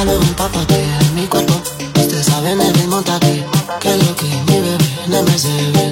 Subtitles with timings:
[0.00, 1.52] Buscale un papaque en mi cuerpo.
[1.94, 3.44] Usted sabe en el ritmo aquí.
[3.80, 5.89] Que lo que mi bebé no me se ve.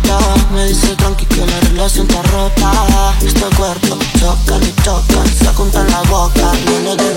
[0.00, 0.18] No.
[0.54, 3.14] Me dice tranqui que la relación está rota.
[3.20, 5.24] Este cuerpo choca y choca.
[5.38, 6.52] Se junta en la boca,
[6.96, 7.11] de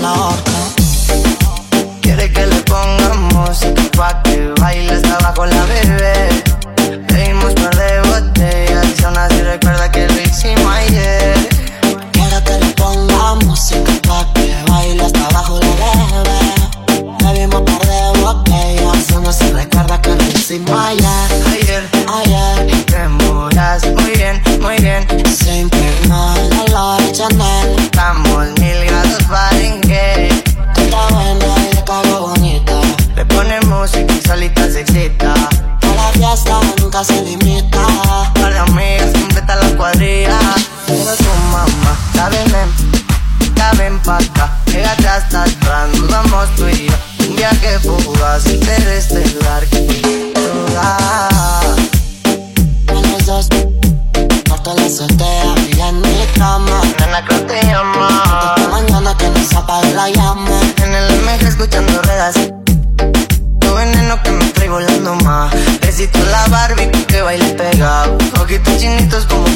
[62.34, 65.54] Tu veneno que me trae volando más.
[65.80, 68.18] Besito la Barbie que baile pegado.
[68.40, 69.46] Ojitos chinitos como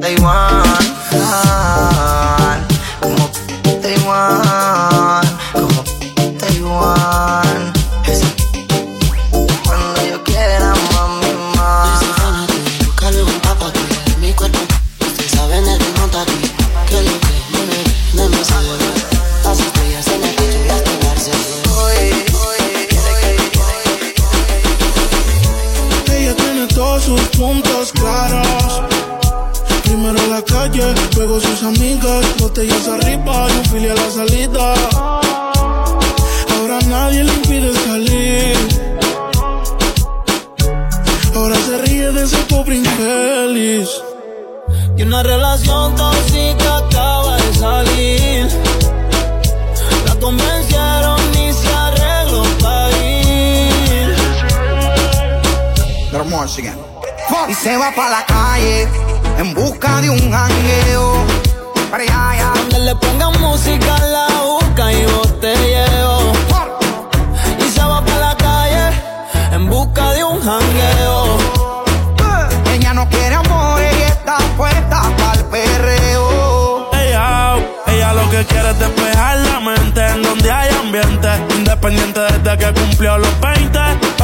[0.00, 0.47] Taiwán.
[57.48, 58.86] Y se va pa' la calle
[59.38, 61.24] en busca de un jangueo.
[61.90, 62.52] Para allá, allá.
[62.54, 66.32] Donde le pongan música la busca y botelleo.
[67.58, 68.90] Y se va para la calle
[69.52, 71.38] en busca de un jangueo.
[72.74, 76.90] Ella no quiere amor y está puesta pa'l perreo.
[76.92, 77.54] Ella,
[77.86, 81.28] ella lo que quiere es despejar la mente en donde hay ambiente.
[81.56, 84.07] Independiente desde que cumplió los 20.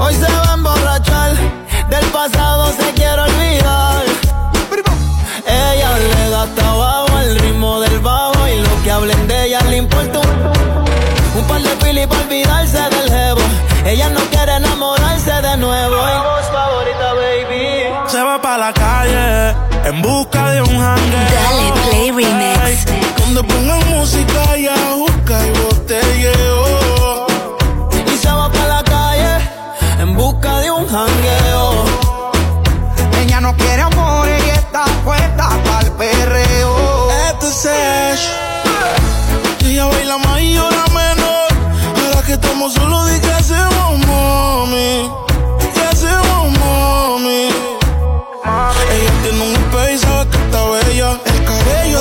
[0.00, 1.32] Hoy se va a emborrachar,
[1.90, 4.04] del pasado se quiere olvidar.
[5.44, 9.78] Ella le da trabajo al ritmo del bajo y lo que hablen de ella le
[9.78, 10.20] importa
[11.34, 13.40] un, par de pili para olvidarse del jevo.
[13.84, 15.96] Ella no quiere enamorarse de nuevo.
[15.96, 18.08] Y voz favorita, baby.
[18.08, 21.28] Se va pa' la calle en busca de un jangueo.
[21.42, 22.86] Dale Play Remix.
[23.18, 24.68] Donde pongan música y
[42.70, 45.10] Solo di que hacemos, mami.
[45.74, 47.48] ¿Qué hacemos, mami?
[48.92, 51.20] Ella tiene un y sabe que está bella.
[51.24, 52.00] El cabello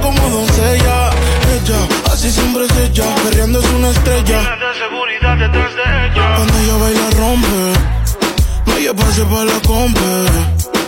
[0.00, 1.10] como doncella.
[1.52, 3.06] Ella, así siempre es ella.
[3.24, 4.40] Perreando es una estrella.
[4.40, 6.36] de seguridad detrás de ella.
[6.36, 7.72] Cuando ella baila, rompe.
[8.66, 10.10] No, ella pase para la compa.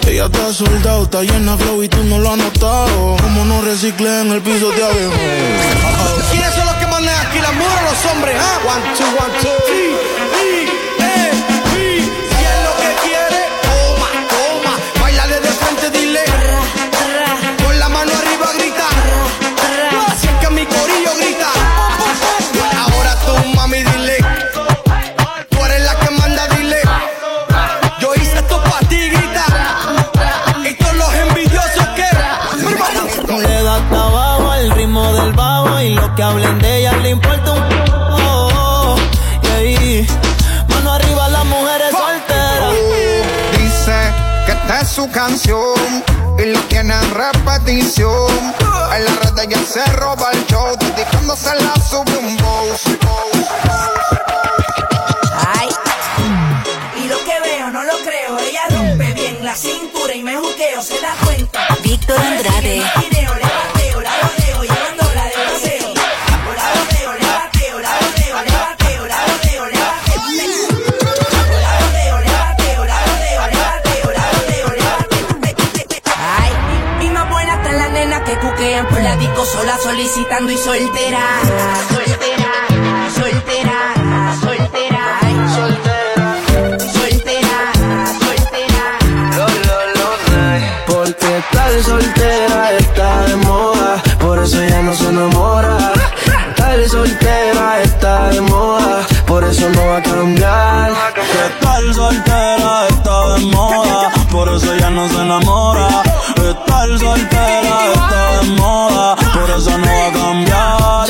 [0.06, 3.16] Ella está soldado, está llena flow y tú no lo has notado.
[3.22, 5.12] Como no reciclé en el piso de abejo.
[6.30, 6.54] ¿Quiénes
[7.20, 8.36] aquí las mujeres o los hombres?
[8.38, 8.58] Ah?
[8.66, 9.48] One, two, one, two.
[9.66, 9.96] Sí,
[78.30, 81.18] que cuquean por la disco sola solicitando y soltera.
[81.88, 82.52] Soltera,
[83.12, 83.78] soltera,
[84.40, 85.18] soltera.
[85.22, 86.36] Ay, soltera,
[86.92, 87.56] soltera,
[88.24, 88.84] soltera.
[90.86, 95.92] Porque estar soltera está de moda, por eso ya no se enamora.
[96.50, 100.92] Estar soltera está de moda, por eso no va a cambiar.
[101.14, 106.09] Que estar soltera está de moda, por eso ya no se enamora.
[106.50, 111.09] Estar soltera está de moda, por eso no va a cambiar.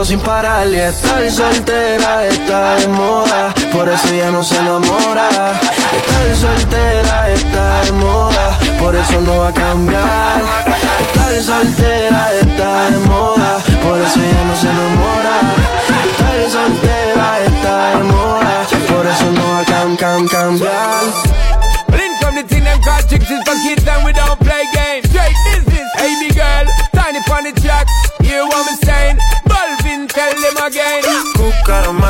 [0.00, 0.66] Pa' hasta abajo sin parar.
[1.26, 5.28] Y soltera está de moda, por eso ya no se enamora.
[5.28, 10.42] Estar soltera está de moda, por eso no va a cambiar.
[11.12, 15.34] Estar soltera está de moda, por eso ya no se enamora.
[16.10, 21.04] Estar soltera está de moda, por eso no va a cam, cam, cambiar.
[21.92, 25.08] Link from the thing them call chicks is kids and we don't play games.
[25.10, 27.86] Straight business, hey girl, tiny funny track.
[28.22, 28.89] Hear what me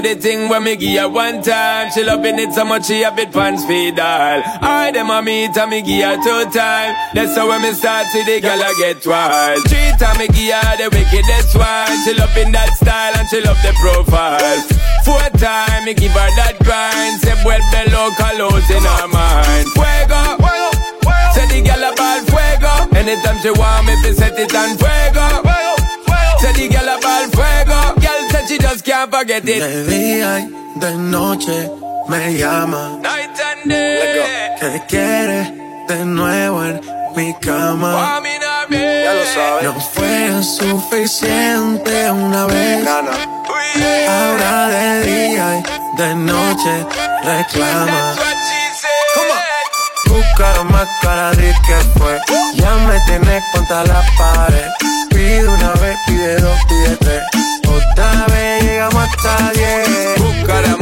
[0.00, 1.90] The thing when me give her one time.
[1.92, 4.42] She loving it so much she have it pants feed all.
[4.62, 6.94] I them a meet and me give her two time.
[7.14, 9.60] That's how when me start see the girl I get wild.
[9.68, 11.92] Three time me give her the wickedest one.
[12.04, 14.60] She loving that style and she love the profile.
[15.04, 17.20] Four time me give her that grind.
[17.20, 19.66] Say vuelve local out in her mind.
[19.76, 20.22] Fuego,
[21.34, 22.72] Say the girl about fuego.
[22.96, 25.26] Anytime she want me, fi set it on fuego.
[26.40, 27.99] Say the girl about fuego.
[28.30, 29.60] Girl said she just can't forget it.
[29.60, 31.68] De día y de noche
[32.08, 32.98] me llama.
[33.02, 34.56] Night and day.
[34.60, 35.52] Que quiere
[35.88, 36.80] de nuevo en
[37.16, 38.20] mi cama.
[38.22, 42.84] Mí no me- No fue suficiente una vez.
[43.76, 44.10] Yeah.
[44.10, 46.86] Ahora de día y de noche
[47.24, 48.14] reclama.
[50.06, 52.18] Buscaron más cara de que fue.
[52.54, 54.68] Ya me tienes contra la pared.
[55.10, 57.22] Pide una vez, pide dos, pide tres.
[57.70, 60.20] Otra vez llegamos hasta diez.
[60.20, 60.76] Busca la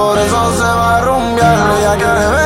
[0.00, 1.70] por eso se va a rumbear.
[1.78, 2.39] Ella quiere beber,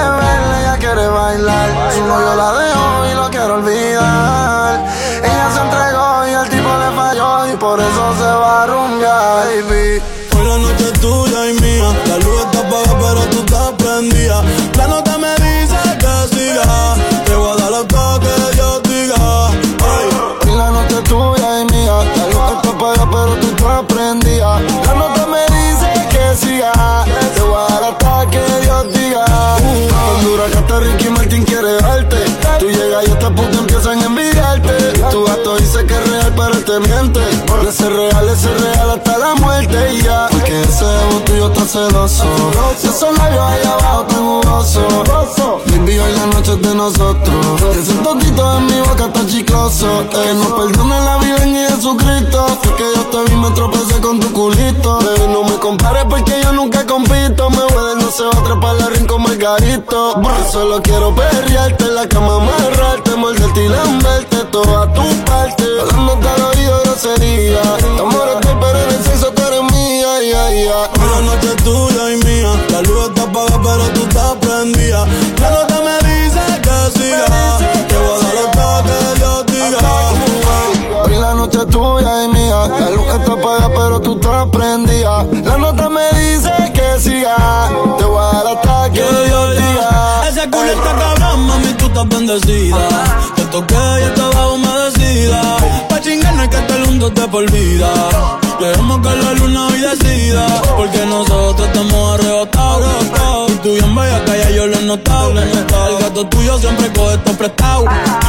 [35.14, 37.20] Tu gato dice que es real pero te miente.
[37.20, 40.26] De ser real, ese real hasta la muerte y ya.
[40.28, 42.24] Porque ese ego tuyo está celoso
[42.82, 45.60] Esos labios ahí abajo tan jugoso.
[45.66, 47.62] Baby, hoy la noche es de nosotros.
[47.78, 49.86] Ese toquito en mi boca está chicloso.
[50.02, 52.46] Eh, No perdona la vida ni Jesucristo.
[52.64, 54.98] Es que yo te vi, me tropecé con tu culito.
[54.98, 57.50] Baby, no me compares porque yo nunca compito.
[57.50, 60.16] Me voy no se va a trepar la rincón margarito.
[60.16, 64.13] Brr, Solo quiero perrearte en la cama, amarrarte Morderte y lamberte
[81.66, 86.52] Tuya y mía La luz está apagada pero tú estás prendida La nota me dice
[86.72, 87.68] que siga
[87.98, 92.08] Te voy a dar hasta que Dios diga Ese culo está cabrón, mami, tú estás
[92.08, 92.88] bendecida.
[93.36, 95.42] Te toqué y estaba humedecida.
[95.88, 97.90] Pa' chingar no hay que estar juntos de por vida.
[98.60, 100.46] Dejemos que la luna hoy decida.
[100.76, 103.53] Porque nosotros estamos arrebatados.
[103.64, 105.30] Tú bien bella que ya yo lo he notado.
[105.40, 107.86] El gato tuyo siempre coge esto prestado.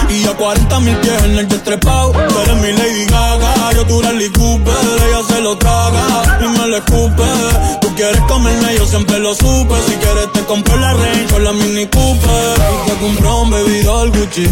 [0.09, 2.13] Y a 40 mil pies en el jet trepado.
[2.13, 4.73] Tú eres mi Lady Gaga, yo tu Rally Cooper.
[5.05, 7.23] Ella se lo traga y me lo escupe.
[7.81, 9.75] Tú quieres comerme, yo siempre lo supe.
[9.85, 12.55] Si quieres te compro la Range o la Mini Cooper.
[12.85, 14.47] Y te compro un baby doll Gucci.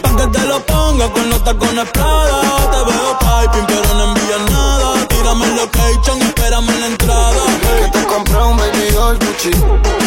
[0.00, 2.40] Pa' que te lo ponga con los tacones Prada.
[2.70, 5.06] Te veo piping, pero no envías nada.
[5.08, 7.42] Tírame el location y espérame en la entrada.
[7.82, 10.01] Que te compré un baby doll Gucci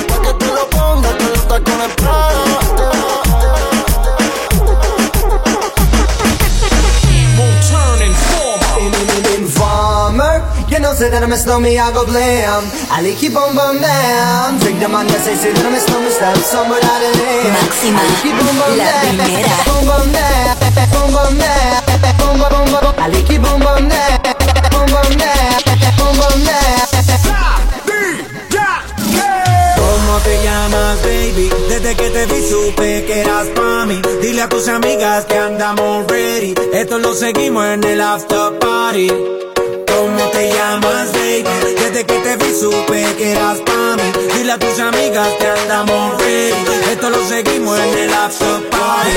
[10.95, 12.63] say that I'm a snowman, I go blam.
[12.87, 14.59] I like you, boom, boom, bam.
[14.63, 17.51] Take them on, yes, say that I'm a snowman, stop somewhere out of there.
[17.51, 17.99] Máxima,
[18.79, 19.55] la primera.
[19.67, 20.55] Boom, boom, bam.
[20.95, 21.83] Boom, boom, bam.
[22.15, 22.95] Boom, boom, boom, boom.
[22.95, 24.23] I like you, boom, boom, bam.
[24.71, 25.59] Boom, boom, bam.
[25.99, 26.65] Boom, boom, bam.
[30.23, 31.49] te llamas, baby?
[31.67, 34.01] Desde que te vi supe que eras pa' mí.
[34.21, 36.55] Dile a tus amigas que andamos ready.
[36.73, 39.11] Esto lo seguimos en el after party
[40.05, 41.43] cómo te llamas, baby.
[41.79, 44.07] Desde que te vi supe que eras pa' mí.
[44.33, 46.91] Dile a tus amigas que andamos ready.
[46.91, 49.11] Esto lo seguimos en el after party.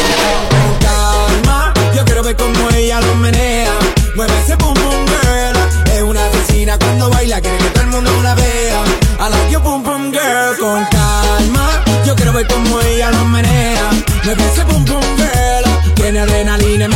[0.53, 3.75] Con calma, yo quiero ver cómo ella lo menea.
[4.17, 5.57] Mueve ese boom boom girl.
[5.95, 8.83] Es una asesina cuando baila, quiere que todo el mundo la vea.
[9.19, 10.57] A la yo boom boom girl.
[10.59, 13.91] Con calma, yo quiero ver cómo ella lo menea.
[14.25, 15.95] Mueve ese boom boom girl.
[15.95, 16.89] Tiene adrenalina,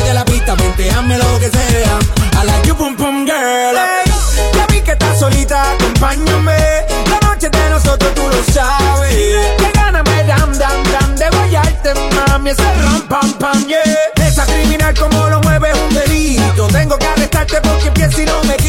[8.14, 9.14] tú lo sabes.
[9.58, 11.94] Que gana me dan, dan, dan de guayarte,
[12.28, 13.82] mami, ese ram, pam, pam, yeah.
[14.26, 16.66] Esa criminal como lo mueve un delito.
[16.68, 18.61] Tengo que arrestarte porque pienso y no me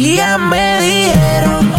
[0.00, 1.74] Ya me dijeron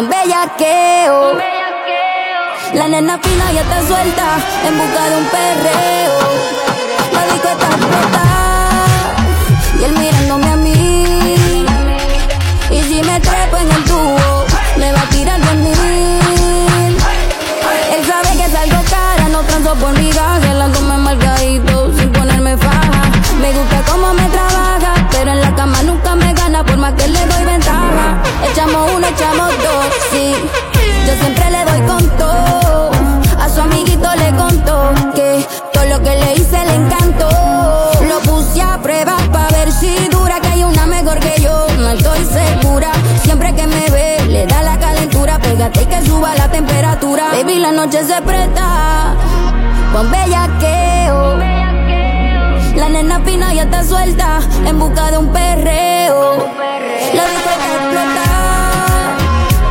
[0.00, 1.36] con bellaqueo.
[2.72, 4.26] La nena fina ya está suelta
[4.66, 6.16] en busca de un perreo.
[7.12, 8.86] La disco está explotada
[9.78, 11.66] y él mirándome a mí.
[12.70, 14.46] Y si me trepo en el tubo,
[14.78, 16.96] me va a tirar de mil.
[17.94, 22.56] Él sabe que salgo cara, no transo por mi gaja, la goma marcadito sin ponerme
[22.56, 23.02] faja.
[23.42, 27.06] Me gusta cómo me trabaja, pero en la cama nunca me gana por más que
[27.06, 27.39] le doy.
[28.48, 30.34] Echamos uno, echamos dos, sí.
[31.06, 32.90] Yo siempre le doy con todo.
[33.38, 37.28] A su amiguito le contó que todo lo que le hice le encantó.
[38.08, 41.90] Lo puse a prueba pa' ver si dura, que hay una mejor que yo, no
[41.90, 42.90] estoy segura.
[43.22, 47.28] Siempre que me ve, le da la calentura, pégate y que suba la temperatura.
[47.32, 49.14] Baby, la noche se presta
[49.92, 51.38] con bellaqueo.
[52.76, 56.48] La nena fina ya está suelta en busca de un perreo.
[57.14, 58.19] La discoteca explota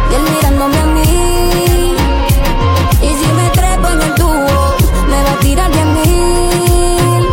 [0.09, 1.95] y él mirándome a mí.
[3.01, 4.75] Y si me trepo en el tubo,
[5.09, 7.23] me va a tirar diez mil.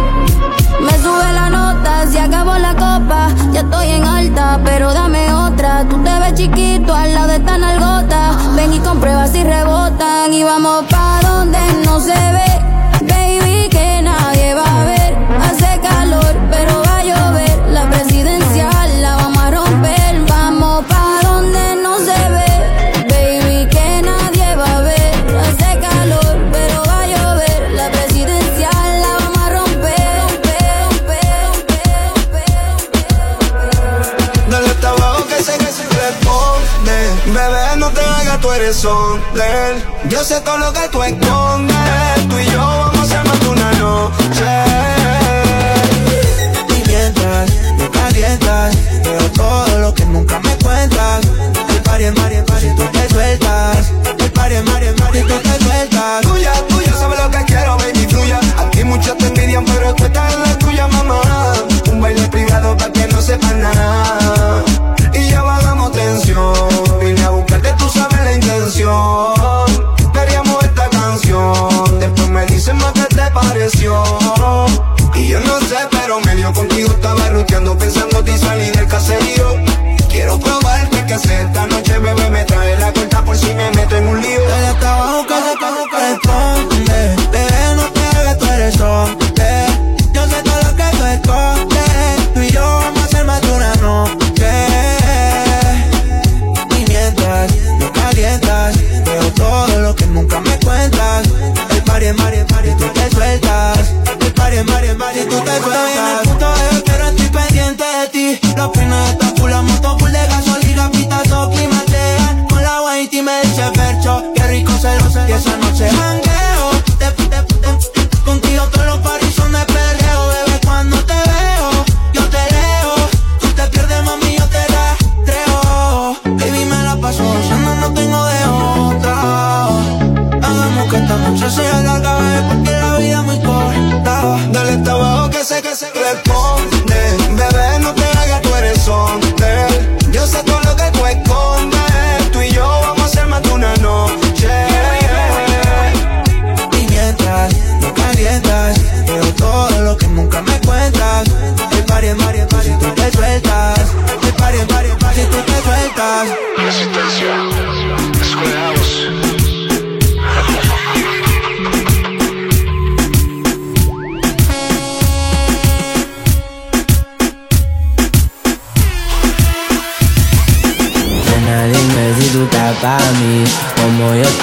[0.81, 3.29] Me sube la nota, se acabó la copa.
[3.53, 5.85] Ya estoy en alta, pero dame otra.
[5.89, 8.33] Tú te ves chiquito al lado de esta nalgota.
[8.55, 10.33] Ven y comprueba si rebotan.
[10.33, 12.46] Y vamos pa' donde no se ve.
[40.09, 41.76] Yo sé todo lo que tú escondes.
[76.47, 78.06] Medio contigo estaba ruteando pensando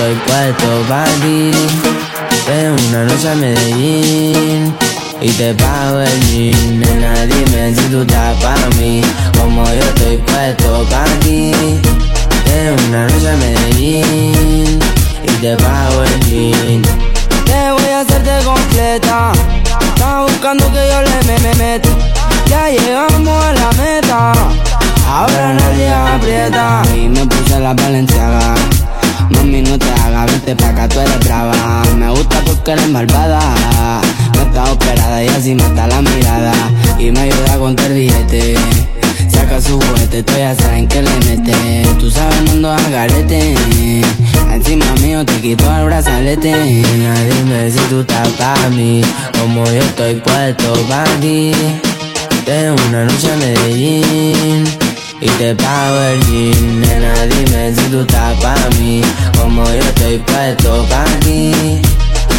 [0.03, 1.51] estoy puesto pa' ti.
[2.47, 4.75] Ven una noche a Medellín
[5.21, 6.79] y te pago el jean.
[6.79, 9.01] Nena, dime si tú estás pa' mí,
[9.39, 11.51] como yo estoy puesto pa' ti.
[12.45, 14.79] Ven una noche a Medellín
[15.23, 16.81] y te pago el jean.
[17.45, 19.31] Te voy a hacerte completa.
[19.87, 21.89] Estás buscando que yo le me, me meto.
[22.47, 24.33] Ya llegamos a la meta.
[25.07, 26.81] Ahora nadie aprieta.
[26.93, 28.55] Y me puse la valenciaga.
[29.43, 31.83] Hagas, vente pa' acá, tú eres brava.
[31.97, 33.41] Me gusta porque eres malvada.
[34.35, 36.53] No estás operada y así mata la mirada.
[36.97, 38.55] Y me ayuda a contar billete.
[39.29, 41.53] Saca su juguete, tú ya saben que le mete.
[41.99, 43.55] Tú sabes, no ando a garete.
[44.53, 46.51] Encima mío te quito el brazalete.
[46.51, 49.01] Nena, dime si tú estás pa' mí.
[49.39, 51.51] Como yo estoy puesto pa' ti.
[52.45, 54.82] Tengo una noche a Medellín
[55.23, 59.01] y te pago el jean Nena, dime si tú estás pa' mí.
[59.39, 61.81] Como yo estoy puesto pa' ti.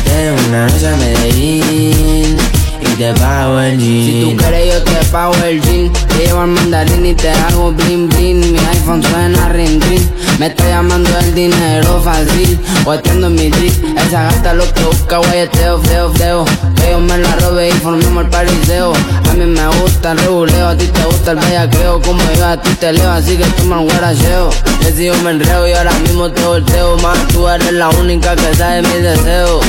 [0.04, 2.36] Tengo una noche a Medellín
[2.84, 5.92] Si tú quieres yo te pago el jean.
[5.92, 8.52] Te llevo al mandarín y te hago bling bling.
[8.52, 10.02] Mi iPhone suena ring ring.
[10.38, 12.58] Me está llamando el dinero fácil.
[12.84, 13.98] Guateando en mi drip.
[13.98, 16.44] Esa gata lo que busca, guayeteo, feo, feo.
[16.76, 18.92] Que yo me la robe y formemos el pariseo.
[19.28, 22.00] A mí me gusta el reguleo, a ti te gusta el bellaqueo.
[22.02, 24.50] Como yo a ti te leo, así que toma el guaracheo.
[24.96, 26.96] yo me enreo y ahora mismo te volteo.
[26.98, 29.64] Más tú eres la única que sabe mis deseos.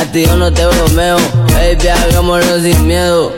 [0.00, 1.18] A ti yo no te bromeo,
[1.52, 3.32] baby, hagámoslo sin miedo.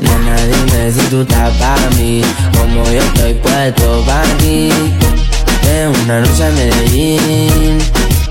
[0.00, 2.22] Nena, dime si tú estás para mí,
[2.56, 4.70] como yo estoy puesto para ti.
[5.72, 7.78] En una noche a Medellín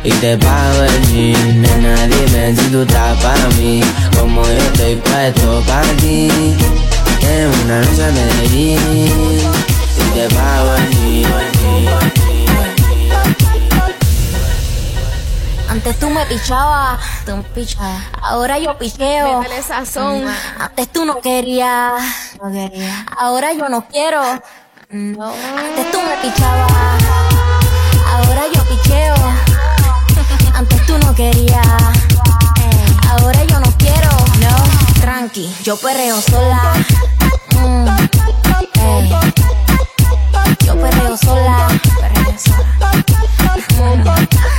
[0.04, 1.62] y te pago el jean.
[1.62, 3.82] Nena, dime si tú estás para mí,
[4.18, 6.30] como yo estoy puesto para ti.
[7.22, 8.80] En una noche a Medellín
[9.98, 10.79] y te pago el
[15.80, 18.04] Antes tú me pichabas, tú me pichabas.
[18.22, 19.40] Ahora yo picheo.
[19.40, 20.26] Métele sazón.
[20.60, 22.04] Antes tú no querías,
[22.44, 23.06] no quería.
[23.18, 24.22] Ahora yo no quiero.
[24.90, 25.32] No.
[25.32, 26.72] Antes tú me pichabas.
[28.12, 29.16] Ahora yo picheo.
[30.54, 31.66] Antes tú no querías.
[33.12, 34.10] Ahora yo no quiero.
[34.42, 35.00] No.
[35.00, 36.74] Tranqui, yo perreo sola.
[37.52, 37.88] Mm.
[40.66, 41.68] Yo perreo sola.
[42.02, 42.92] Perreo sola.
[43.96, 44.59] Mm.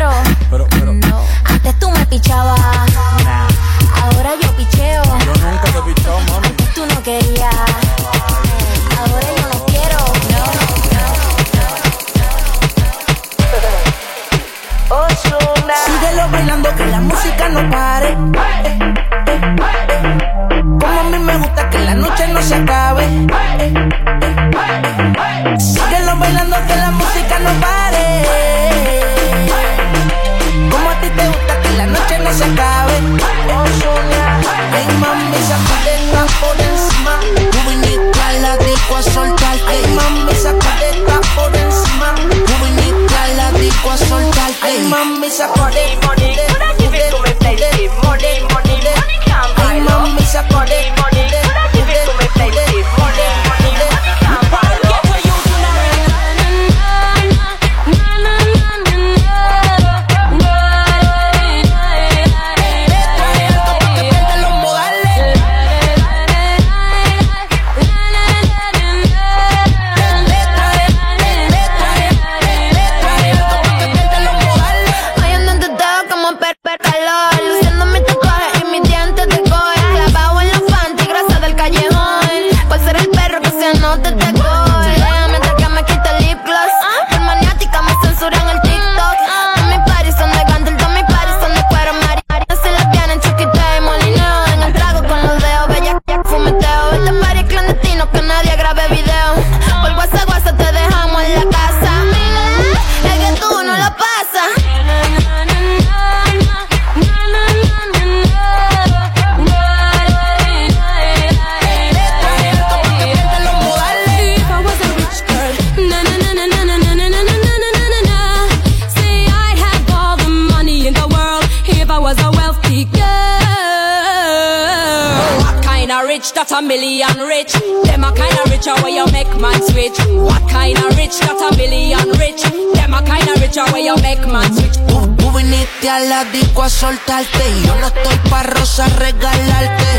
[126.11, 127.53] rich that a million rich?
[127.87, 129.95] Them a kind of richer where you make man switch.
[130.27, 132.43] What kind of rich that a million rich?
[132.75, 134.75] Them a kind of richer where you make man switch.
[134.91, 139.91] Tú, viniste a la disco a soltarte yo no estoy pa' rosa regalarte.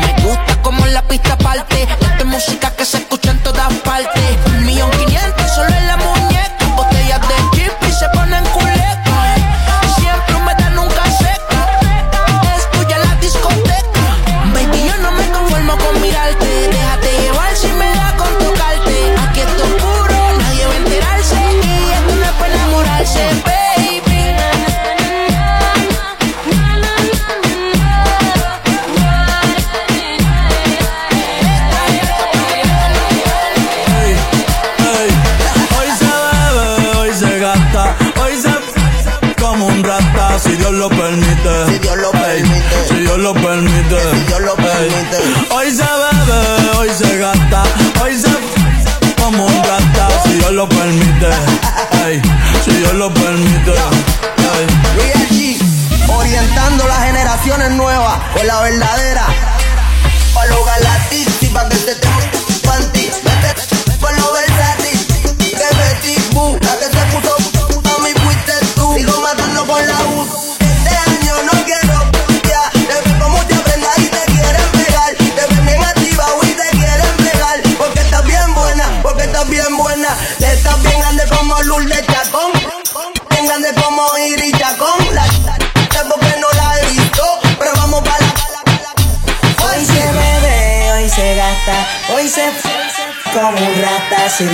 [0.00, 1.82] Me gusta como la pista parte.
[1.82, 4.22] Esta es música que se escucha en todas partes.
[4.46, 6.17] Un millón quinientos solo en la mujer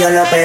[0.05, 0.44] yo lo pedí.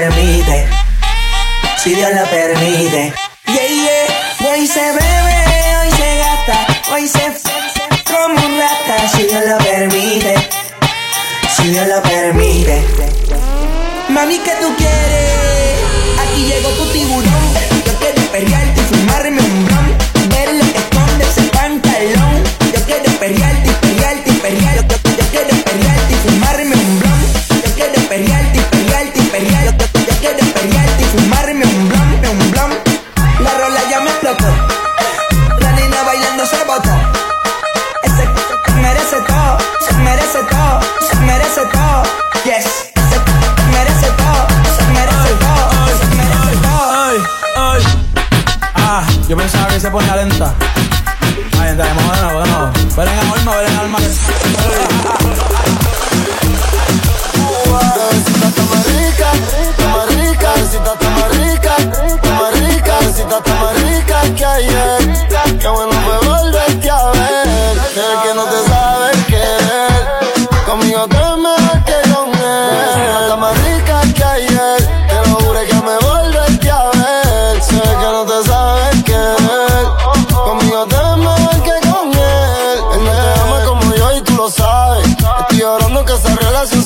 [86.70, 86.78] se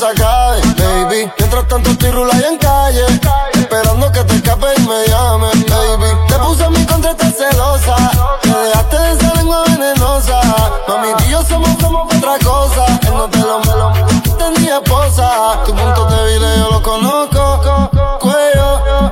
[0.82, 1.32] baby.
[1.38, 3.06] Mientras tanto estoy rula en calle,
[3.54, 6.08] esperando que te escape y me llame, baby.
[6.28, 7.96] Te puse en mi contra, estás celosa.
[8.42, 10.42] Te dejaste de esa lengua venenosa.
[10.88, 12.86] Mami, tú y yo somos como otra cosa.
[13.04, 13.92] Él no te lo me lo
[14.38, 15.60] tenía esposa.
[15.66, 17.90] Tu punto de débil yo lo conozco.
[18.20, 19.12] Cuello,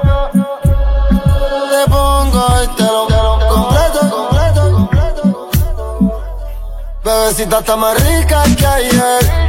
[1.69, 3.07] te pongo y te lo
[3.49, 3.99] completo.
[7.03, 9.41] Bebecita está más rica que ayer.